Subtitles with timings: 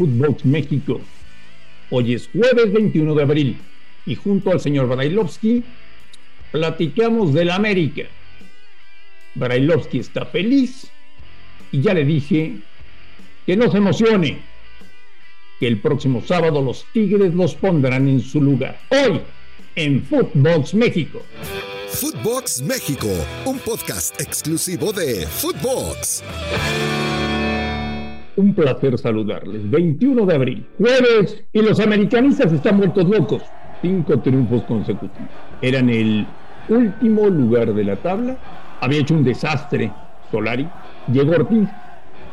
[0.00, 0.98] Footbox México.
[1.90, 3.58] Hoy es jueves 21 de abril
[4.06, 5.62] y junto al señor Brailovsky
[6.50, 8.04] platicamos del América.
[9.34, 10.90] Brailovsky está feliz
[11.70, 12.54] y ya le dije
[13.44, 14.38] que no se emocione,
[15.58, 18.80] que el próximo sábado los Tigres los pondrán en su lugar.
[18.88, 19.20] Hoy
[19.76, 21.20] en Footbox México.
[21.88, 23.08] Footbox México,
[23.44, 26.22] un podcast exclusivo de Footbox.
[28.40, 29.70] Un placer saludarles.
[29.70, 33.42] 21 de abril, jueves, y los americanistas están vueltos locos.
[33.82, 35.28] Cinco triunfos consecutivos.
[35.60, 36.26] Eran el
[36.70, 38.38] último lugar de la tabla.
[38.80, 39.92] Había hecho un desastre
[40.30, 40.66] Solari.
[41.12, 41.68] Llegó Ortiz.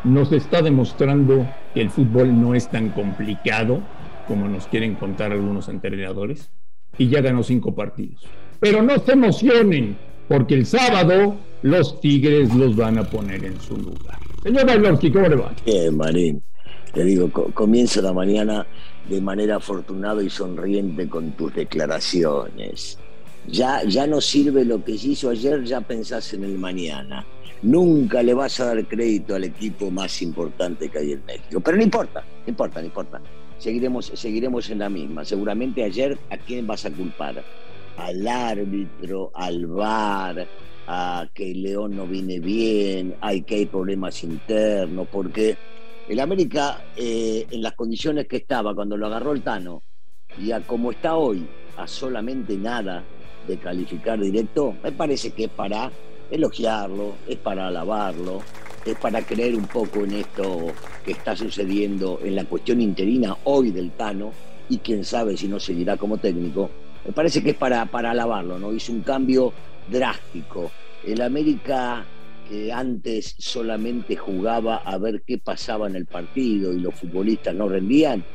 [0.06, 3.82] Nos está demostrando que el fútbol no es tan complicado
[4.30, 6.52] como nos quieren contar algunos entrenadores.
[6.98, 8.26] Y ya ganó cinco partidos.
[8.62, 9.98] Pero no se emocionen,
[10.30, 14.27] porque el sábado los Tigres los van a poner en su lugar.
[14.48, 15.54] Señor Bailorski, ¿cómo le va?
[15.66, 16.42] Bien, Marín.
[16.94, 18.66] Te digo, co- comienzo la mañana
[19.10, 22.98] de manera afortunada y sonriente con tus declaraciones.
[23.44, 27.28] Ya, ya no sirve lo que hizo ayer, ya pensás en el mañana.
[27.62, 31.60] Nunca le vas a dar crédito al equipo más importante que hay en México.
[31.60, 33.22] Pero no importa, no importa, no importa.
[33.58, 35.26] Seguiremos, seguiremos en la misma.
[35.26, 37.44] Seguramente ayer, ¿a quién vas a culpar?
[37.98, 40.48] Al árbitro, al VAR,
[40.88, 45.56] a que León no viene bien, hay que hay problemas internos, porque
[46.08, 49.84] el América, eh, en las condiciones que estaba cuando lo agarró el Tano,
[50.38, 51.44] y a como está hoy,
[51.76, 53.04] a solamente nada
[53.48, 55.92] de calificar directo, me parece que es para
[56.30, 58.42] elogiarlo, es para alabarlo,
[58.86, 60.68] es para creer un poco en esto
[61.04, 64.32] que está sucediendo en la cuestión interina hoy del Tano,
[64.70, 66.70] y quién sabe si no seguirá como técnico.
[67.08, 68.74] Me parece que es para, para alabarlo, ¿no?
[68.74, 70.76] Hizo un cambio drástico.
[71.02, 72.10] El América
[72.44, 77.70] que antes solamente jugaba a ver qué pasaba en el partido y los futbolistas no
[77.70, 78.26] rendían,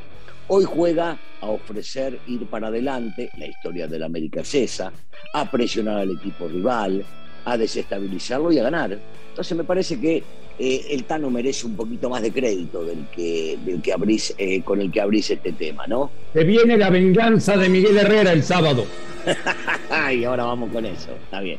[0.47, 6.11] hoy juega a ofrecer ir para adelante, la historia del América es a presionar al
[6.11, 7.07] equipo rival,
[7.45, 8.97] a desestabilizarlo y a ganar.
[9.29, 10.23] Entonces me parece que
[10.59, 14.61] eh, el Tano merece un poquito más de crédito del que, del que abrís, eh,
[14.61, 16.11] con el que abrís este tema, ¿no?
[16.33, 18.85] Se viene la venganza de Miguel Herrera el sábado.
[20.13, 21.57] y ahora vamos con eso, está bien.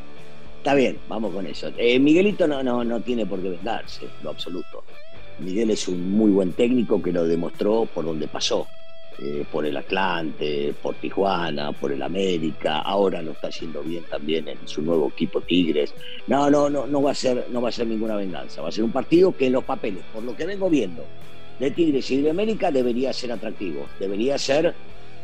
[0.59, 1.71] Está bien, vamos con eso.
[1.77, 4.85] Eh, Miguelito no, no, no tiene por qué vengarse, lo absoluto.
[5.41, 8.67] Miguel es un muy buen técnico que lo demostró por donde pasó.
[9.17, 14.49] Eh, por el Atlante, por Tijuana, por el América, ahora lo está haciendo bien también
[14.49, 15.95] en su nuevo equipo Tigres.
[16.27, 18.73] No, no, no, no va a ser, no va a ser ninguna venganza, va a
[18.73, 21.05] ser un partido que en los papeles, por lo que vengo viendo,
[21.59, 24.75] de Tigres y de América debería ser atractivo, debería ser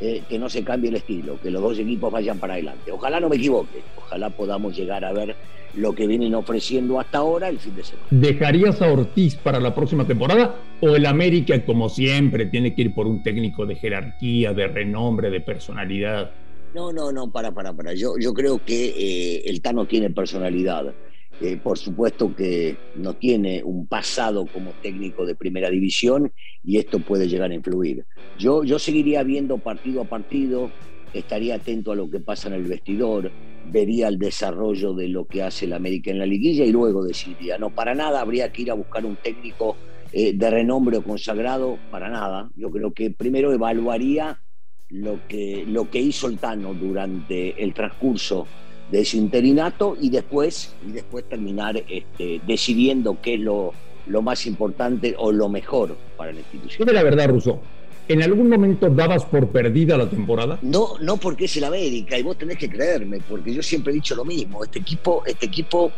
[0.00, 2.90] eh, que no se cambie el estilo, que los dos equipos vayan para adelante.
[2.90, 5.36] Ojalá no me equivoque, ojalá podamos llegar a ver
[5.74, 8.06] lo que vienen ofreciendo hasta ahora el fin de semana.
[8.10, 10.56] ¿Dejarías a Ortiz para la próxima temporada?
[10.80, 15.30] ¿O el América, como siempre, tiene que ir por un técnico de jerarquía, de renombre,
[15.30, 16.30] de personalidad?
[16.74, 17.94] No, no, no, para, para, para.
[17.94, 20.92] Yo, yo creo que eh, el Tano tiene personalidad.
[21.38, 26.32] Eh, por supuesto que no tiene un pasado como técnico de primera división
[26.62, 28.04] y esto puede llegar a influir.
[28.38, 30.70] Yo, yo seguiría viendo partido a partido,
[31.12, 33.32] estaría atento a lo que pasa en el vestidor,
[33.62, 37.58] vería el desarrollo de lo que hace el América en la liguilla y luego decidiría.
[37.58, 39.76] No, para nada habría que ir a buscar un técnico
[40.12, 42.50] eh, de renombre o consagrado, para nada.
[42.54, 44.42] Yo creo que primero evaluaría
[44.88, 48.46] lo que, lo que hizo el Tano durante el transcurso
[48.90, 53.72] de ese interinato y después, y después terminar este, decidiendo qué es lo,
[54.06, 56.86] lo más importante o lo mejor para la institución.
[56.86, 57.60] Dime la verdad, Russo.
[58.08, 60.58] ¿En algún momento dabas por perdida la temporada?
[60.62, 63.94] No, no porque es el América y vos tenés que creerme, porque yo siempre he
[63.94, 64.64] dicho lo mismo.
[64.64, 65.92] Este equipo, este equipo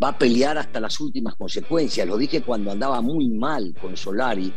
[0.00, 2.06] va a pelear hasta las últimas consecuencias.
[2.06, 4.52] Lo dije cuando andaba muy mal con Solari,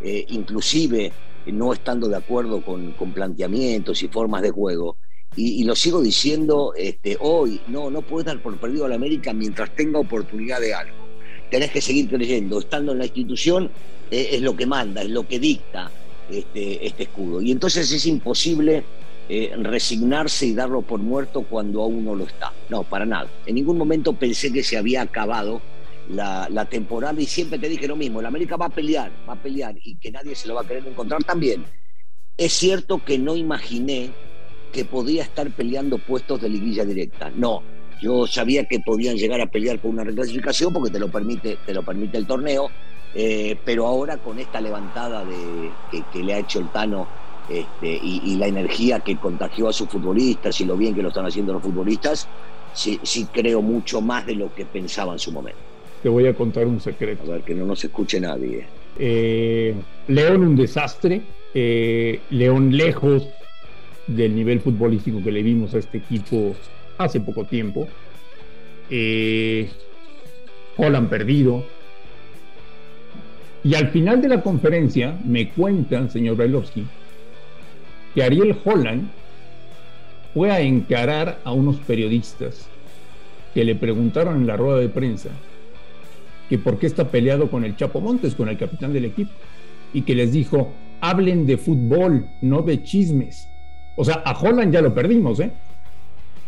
[0.00, 1.12] eh, inclusive
[1.46, 4.96] no estando de acuerdo con, con planteamientos y formas de juego.
[5.36, 9.32] Y, lo sigo diciendo este, hoy, no, no puedes dar por perdido a la América
[9.32, 10.96] mientras tenga oportunidad de algo.
[11.50, 13.70] Tenés que seguir creyendo, estando en la institución
[14.10, 15.90] eh, es lo que manda, es lo que dicta
[16.30, 17.42] este, este escudo.
[17.42, 18.84] Y entonces es imposible
[19.28, 22.52] eh, resignarse y darlo por muerto cuando aún no lo está.
[22.68, 23.28] No, para nada.
[23.46, 25.62] En ningún momento pensé que se había acabado
[26.10, 29.32] la, la, temporada y siempre te dije lo mismo, el América va a pelear, va
[29.32, 31.64] a pelear y que nadie se lo va a querer encontrar también.
[32.36, 34.10] Es cierto que no imaginé
[34.74, 37.62] que podía estar peleando puestos de liguilla directa, no.
[38.02, 41.72] Yo sabía que podían llegar a pelear por una reclasificación porque te lo permite, te
[41.72, 42.68] lo permite el torneo,
[43.14, 47.06] eh, pero ahora con esta levantada de, que, que le ha hecho el Tano
[47.48, 51.08] este, y, y, la energía que contagió a sus futbolistas y lo bien que lo
[51.08, 52.26] están haciendo los futbolistas,
[52.72, 55.60] sí, sí creo mucho más de lo que pensaba en su momento.
[56.02, 57.30] Te voy a contar un secreto.
[57.30, 58.66] A ver, que no nos escuche nadie.
[58.98, 59.74] Eh,
[60.08, 61.22] León un desastre,
[61.54, 63.28] eh, León lejos
[64.06, 66.54] del nivel futbolístico que le vimos a este equipo
[66.98, 67.86] hace poco tiempo.
[68.90, 69.68] Eh,
[70.76, 71.64] Holland perdido.
[73.62, 76.84] Y al final de la conferencia me cuentan, señor Brailovsky,
[78.14, 79.08] que Ariel Holland
[80.34, 82.68] fue a encarar a unos periodistas
[83.54, 85.30] que le preguntaron en la rueda de prensa
[86.48, 89.32] que por qué está peleado con el Chapo Montes, con el capitán del equipo,
[89.92, 93.48] y que les dijo, hablen de fútbol, no de chismes.
[93.96, 95.50] O sea, a Holland ya lo perdimos, ¿eh?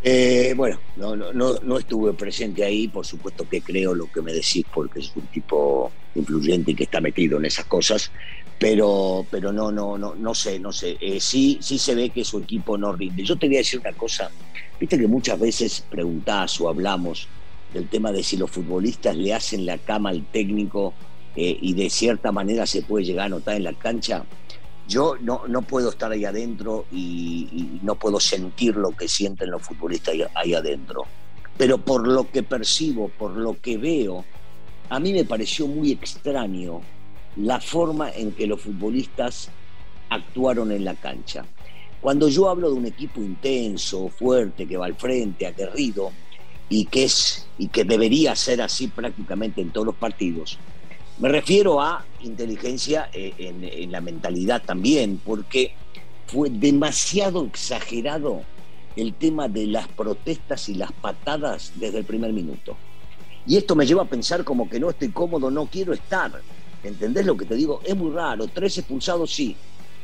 [0.02, 4.32] Eh, bueno, no, no, no, estuve presente ahí, por supuesto que creo lo que me
[4.32, 8.12] decís porque es un tipo influyente y que está metido en esas cosas,
[8.58, 10.96] pero, pero no, no, no, no sé, no sé.
[11.00, 13.24] Eh, sí, sí se ve que su equipo no rinde.
[13.24, 14.30] Yo te voy a decir una cosa,
[14.78, 17.26] viste que muchas veces preguntás o hablamos
[17.74, 20.94] del tema de si los futbolistas le hacen la cama al técnico
[21.34, 24.24] eh, y de cierta manera se puede llegar a notar en la cancha.
[24.88, 29.62] Yo no, no puedo estar ahí adentro y, no puedo sentir lo que sienten los
[29.62, 31.04] futbolistas ahí, adentro.
[31.56, 34.24] Pero por lo que percibo, por lo que veo,
[34.88, 36.80] a mí me pareció muy extraño
[37.36, 39.50] la forma en que los futbolistas
[40.10, 41.44] actuaron en la cancha.
[42.00, 46.12] Cuando yo hablo de un equipo intenso, fuerte, que va al frente, aguerrido,
[46.68, 50.58] y que, es, y que debería ser así prácticamente en todos los partidos,
[51.18, 55.72] me refiero a inteligencia en, en, la mentalidad también, porque
[56.26, 58.42] fue demasiado exagerado
[58.96, 62.76] el tema de las protestas y las patadas desde el primer minuto.
[63.46, 66.32] Y esto me lleva a pensar como que no estoy cómodo, no quiero estar.
[66.82, 67.80] ¿Entendés lo que te digo?
[67.84, 69.56] Es muy raro, tres expulsados sí,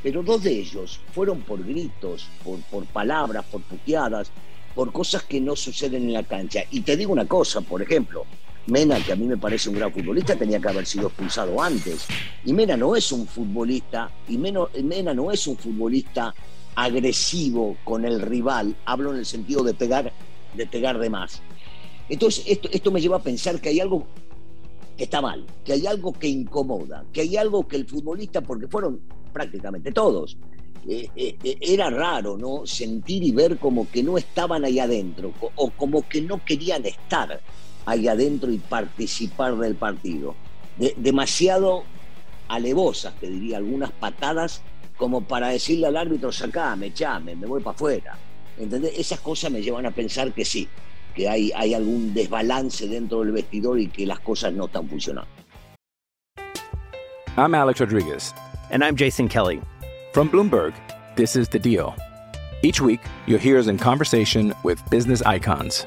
[0.03, 4.31] pero dos de ellos fueron por gritos, por, por palabras, por puteadas,
[4.75, 6.65] por cosas que no suceden en la cancha.
[6.71, 8.25] Y te digo una cosa, por ejemplo,
[8.67, 12.07] Mena, que a mí me parece un gran futbolista, tenía que haber sido expulsado antes.
[12.45, 16.33] Y Mena no es un futbolista, y Mena no es un futbolista
[16.75, 20.13] agresivo con el rival, hablo en el sentido de pegar,
[20.55, 21.43] de pegar de más.
[22.09, 24.07] Entonces, esto, esto me lleva a pensar que hay algo
[24.97, 28.69] que está mal, que hay algo que incomoda, que hay algo que el futbolista, porque
[28.69, 29.01] fueron
[29.33, 30.37] prácticamente todos,
[30.89, 32.67] eh, eh, era raro, ¿no?
[32.67, 37.41] Sentir y ver como que no estaban ahí adentro, o como que no querían estar
[37.87, 40.35] ahí adentro y participar del partido.
[40.77, 41.85] De, demasiado
[42.49, 44.63] alevosas, te diría, algunas patadas
[44.97, 48.17] como para decirle al árbitro, sacame, echame, me voy para afuera.
[48.59, 48.93] ¿Entendés?
[48.99, 50.69] Esas cosas me llevan a pensar que sí,
[51.15, 55.29] que hay, hay algún desbalance dentro del vestidor y que las cosas no están funcionando.
[57.37, 58.35] I'm Alex Rodriguez.
[58.71, 59.61] And I'm Jason Kelly.
[60.13, 60.75] From Bloomberg,
[61.17, 61.95] this is The Deal.
[62.63, 65.87] Each week, you'll hear us in conversation with business icons.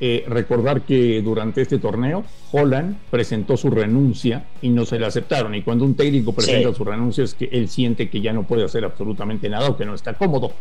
[0.00, 5.54] Eh, recordar que durante este torneo Holland presentó su renuncia y no se la aceptaron.
[5.56, 6.74] Y cuando un técnico presenta Sí.
[6.76, 9.84] su renuncia es que él siente que ya no puede hacer absolutamente nada o que
[9.84, 10.52] no está cómodo.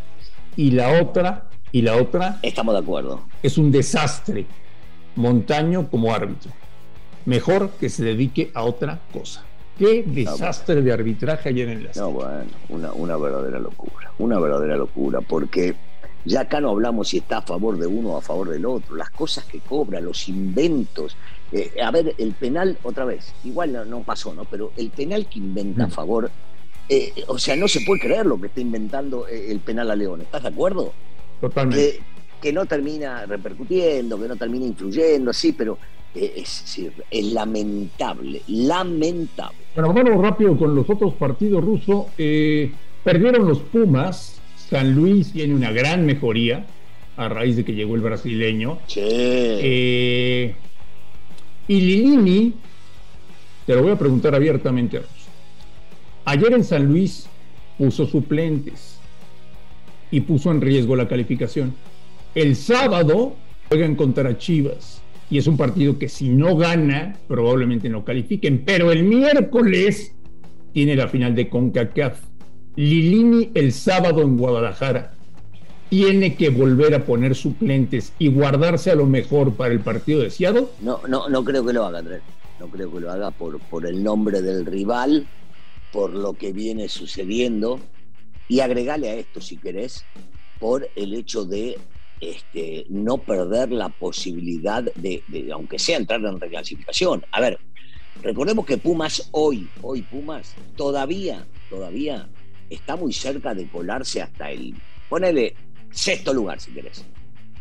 [0.56, 3.22] Y la otra, y la otra Estamos de acuerdo.
[3.44, 4.46] es un desastre.
[5.16, 6.52] Montaño como árbitro.
[7.26, 9.44] Mejor que se dedique a otra cosa.
[9.78, 14.76] Qué desastre de arbitraje ayer en la No, bueno, una, una verdadera locura, una verdadera
[14.78, 15.76] locura, porque
[16.28, 18.96] ya acá no hablamos si está a favor de uno o a favor del otro,
[18.96, 21.16] las cosas que cobra, los inventos.
[21.52, 24.46] Eh, a ver, el penal, otra vez, igual no, no pasó, ¿no?
[24.46, 26.30] Pero el penal que inventa a favor,
[26.90, 29.96] eh, o sea, no se puede creer lo que está inventando eh, el penal a
[29.96, 30.94] León, ¿estás de acuerdo?
[31.40, 32.00] Totalmente.
[32.00, 32.04] que,
[32.42, 35.78] que no termina repercutiendo, que no termina influyendo, sí, pero
[36.14, 39.58] es, lamentable, lamentable.
[39.76, 42.06] Bueno, vamos rápido con los otros partidos rusos.
[42.18, 42.72] Eh,
[43.04, 44.37] perdieron los Pumas.
[44.70, 46.66] San Luis tiene una gran mejoría
[47.16, 48.80] a raíz de que llegó el brasileño.
[48.88, 49.02] Che,
[49.62, 50.56] Eh,
[51.68, 52.54] y Lilini,
[53.66, 55.12] te lo voy a preguntar abiertamente, Russo.
[56.26, 57.28] Ayer en San Luis
[57.78, 58.94] puso suplentes.
[60.10, 61.76] y puso en riesgo la calificación.
[62.34, 63.36] El sábado
[63.68, 68.90] juegan contra Chivas y es un partido que si no gana probablemente no califiquen, pero
[68.94, 70.14] el miércoles
[70.72, 72.22] tiene la final de CONCACAF.
[72.78, 75.12] Lilini el sábado en Guadalajara
[75.90, 80.30] tiene que volver a poner suplentes y guardarse a lo mejor para el partido de
[80.30, 80.68] Seattle?
[80.82, 82.22] No, no, no creo que lo haga, Andrés.
[82.60, 85.26] No creo que lo haga por, por el nombre del rival,
[85.92, 87.80] por lo que viene sucediendo.
[88.48, 90.06] Y agregale a esto, si querés,
[90.60, 91.80] por el hecho de
[92.22, 97.26] este, no perder la posibilidad de, aunque sea entrar en reclasificación.
[97.32, 97.58] A ver,
[98.22, 102.28] recordemos que Pumas hoy, hoy Pumas, todavía, todavía
[102.70, 104.76] está muy cerca de colarse hasta el,
[105.10, 105.56] ponele
[105.92, 107.06] sexto lugar, si querés.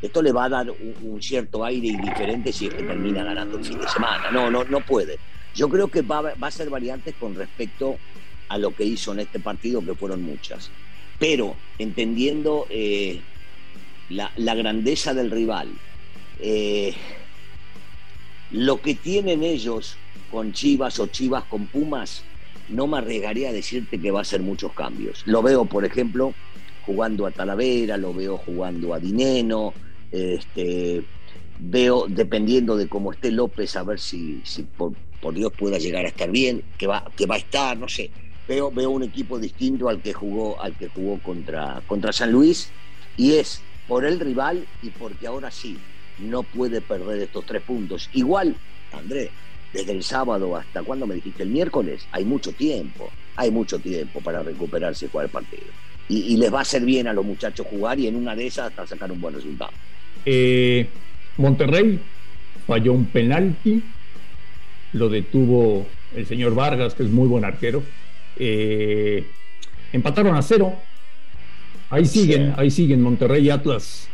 [0.02, 3.64] Esto le va a dar un, cierto aire diferente si es que termina ganando el
[3.64, 4.30] fin de semana.
[4.30, 5.18] No, no, no puede.
[5.54, 7.96] Yo creo que va, a ser variantes con respecto
[8.48, 10.70] a lo que hizo en este partido, que fueron muchas.
[11.18, 13.20] Pero entendiendo eh,
[14.10, 15.70] la, grandeza del rival,
[16.40, 16.94] eh,
[18.50, 19.96] lo que tienen ellos
[20.30, 22.22] con Chivas o Chivas con Pumas,
[22.68, 25.22] no me arriesgaría a decirte que va a ser muchos cambios.
[25.26, 26.34] Lo veo, por ejemplo,
[26.82, 29.74] jugando a Talavera, lo veo jugando a Dineno,
[30.10, 31.04] este,
[31.58, 34.94] veo, dependiendo de cómo esté López, a ver si, si por,
[35.34, 38.10] Dios pueda llegar a estar bien, que va, que va a estar, no sé.
[38.46, 42.72] Veo, veo un equipo distinto al que jugó, al que jugó contra, contra San Luis,
[43.16, 45.76] y es por el rival y porque ahora sí
[46.20, 48.08] no puede perder estos tres puntos.
[48.12, 48.56] Igual,
[48.92, 49.30] André,
[49.76, 54.20] desde el sábado hasta cuando me dijiste el miércoles, hay mucho tiempo, hay mucho tiempo
[54.20, 55.66] para recuperarse y jugar el partido
[56.08, 58.68] y, les va a hacer bien a los muchachos jugar y en una de esas
[58.68, 59.72] hasta sacar un buen resultado.
[60.24, 60.88] Eh,
[61.36, 61.98] Monterrey
[62.66, 63.82] falló un penalti,
[64.92, 67.82] lo detuvo el señor Vargas, que es muy buen arquero.
[68.38, 69.26] Eh,
[69.92, 70.74] empataron a cero.
[71.90, 74.08] Ahí siguen, ahí siguen Monterrey y Atlas,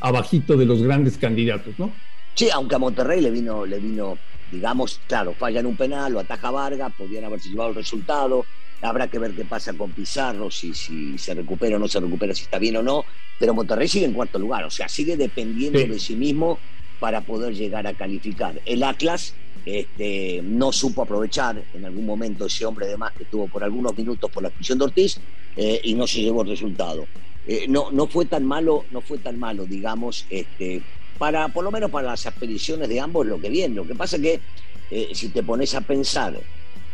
[0.00, 1.90] abajito de los grandes candidatos, ¿no?
[2.34, 4.18] Sí, aunque a Monterrey le vino, le vino,
[4.50, 8.44] digamos, claro, fallan un penal, lo ataja Vargas, podían haberse llevado el resultado,
[8.82, 12.34] Habrá que ver qué pasa con Pizarro, si, si se recupera o no se recupera,
[12.34, 13.04] si está bien o no.
[13.38, 16.58] Pero Monterrey sigue en cuarto lugar, o sea, sigue dependiendo de sí mismo
[16.98, 18.60] para poder llegar a calificar.
[18.64, 19.34] El Atlas
[19.64, 23.96] este, no supo aprovechar en algún momento ese hombre de más que tuvo por algunos
[23.96, 25.20] minutos por la expulsión de Ortiz
[25.56, 27.06] eh, y no se llevó el resultado.
[27.46, 30.82] Eh, no, no fue tan malo, no fue tan malo, digamos, este,
[31.18, 33.74] para, por lo menos para las expediciones de ambos lo que viene.
[33.74, 34.40] Lo que pasa que
[34.90, 36.38] eh, si te pones a pensar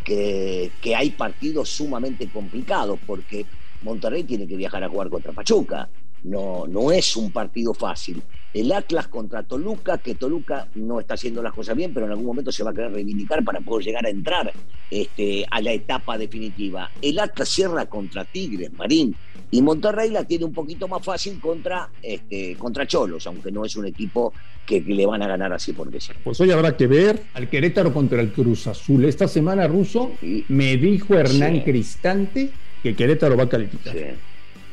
[0.05, 3.47] que, hay partidos sumamente complicados porque
[3.83, 5.89] Monterrey tiene que viajar a jugar contra Pachuca.
[6.25, 8.23] No, no es un partido fácil.
[8.55, 12.27] El Atlas contra Toluca, que Toluca no está haciendo las cosas bien, pero en algún
[12.27, 14.53] momento se va a querer reivindicar para poder llegar a entrar
[14.91, 16.91] este, a la etapa definitiva.
[17.01, 19.17] El Atlas cierra contra Tigres, Marín,
[19.51, 23.77] y Monterrey la tiene un poquito más fácil contra, este, contra Cholos, aunque no es
[23.77, 24.33] un equipo
[24.67, 26.13] que, le van a ganar así porque sí.
[26.25, 29.05] Pues hoy habrá que ver al Querétaro contra el Cruz Azul.
[29.05, 30.13] Esta semana, Ruso,
[30.49, 32.51] me dijo Hernán Cristante
[32.83, 33.95] que Querétaro va a calificar.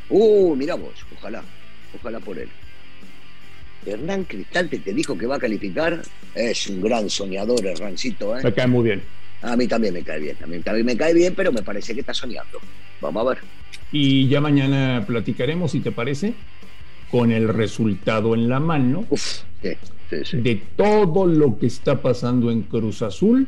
[0.09, 1.43] Uh, mira vos, ojalá,
[1.95, 2.49] ojalá por él.
[3.85, 6.01] Hernán Cristante te dijo que va a calificar.
[6.35, 8.37] Es un gran soñador, Hernancito.
[8.37, 8.41] ¿eh?
[8.43, 9.01] Me cae muy bien.
[9.41, 12.01] A mí también me cae bien, también, también me cae bien, pero me parece que
[12.01, 12.59] está soñando.
[12.99, 13.37] Vamos a ver.
[13.91, 16.33] Y ya mañana platicaremos, si te parece,
[17.09, 19.05] con el resultado en la mano
[20.31, 23.47] de todo lo que está pasando en Cruz Azul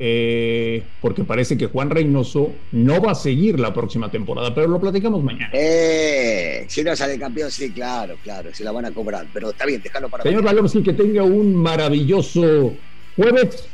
[0.00, 4.80] eh, porque parece que Juan Reynoso no va a seguir la próxima temporada, pero lo
[4.80, 5.50] platicamos mañana.
[5.52, 9.66] Eh, si no sale campeón, sí, claro, claro, se la van a cobrar, pero está
[9.66, 12.74] bien, déjalo para Señor Valorski, que tenga un maravilloso
[13.16, 13.68] jueves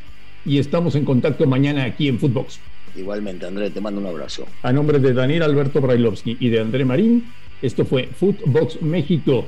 [0.47, 2.59] y estamos en contacto mañana aquí en Footbox.
[2.97, 4.47] Igualmente, André, te mando un abrazo.
[4.63, 7.25] A nombre de Daniel Alberto Brailovsky y de André Marín,
[7.61, 9.45] esto fue Footbox México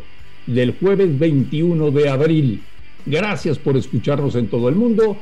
[0.47, 2.63] del jueves 21 de abril.
[3.07, 5.17] Gracias por escucharnos en todo el mundo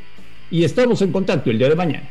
[0.55, 2.09] y estamos en contacto el día de mañana.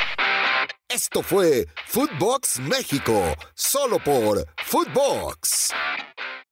[0.89, 5.71] Esto fue Footbox México, solo por Footbox.